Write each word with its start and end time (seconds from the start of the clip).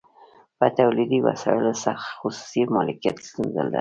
په 0.57 0.67
تولیدي 0.77 1.19
وسایلو 1.27 1.71
خصوصي 2.19 2.61
مالکیت 2.75 3.17
ستونزه 3.27 3.61
ده 3.65 3.69